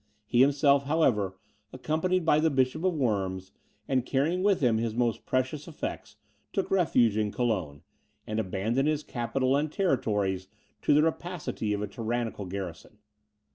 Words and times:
He 0.25 0.41
himself, 0.41 0.85
however, 0.85 1.37
accompanied 1.71 2.25
by 2.25 2.39
the 2.39 2.49
Bishop 2.49 2.83
of 2.83 2.95
Worms, 2.95 3.51
and 3.87 4.03
carrying 4.03 4.41
with 4.41 4.59
him 4.59 4.79
his 4.79 4.95
most 4.95 5.27
precious 5.27 5.67
effects, 5.67 6.15
took 6.53 6.71
refuge 6.71 7.17
in 7.17 7.31
Cologne, 7.31 7.83
and 8.25 8.39
abandoned 8.39 8.87
his 8.87 9.03
capital 9.03 9.55
and 9.55 9.71
territories 9.71 10.47
to 10.81 10.95
the 10.95 11.03
rapacity 11.03 11.71
of 11.71 11.83
a 11.83 11.87
tyrannical 11.87 12.47
garrison. 12.47 12.97